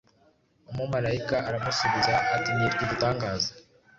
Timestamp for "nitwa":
2.53-2.81